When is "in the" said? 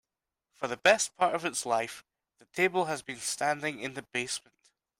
3.79-4.01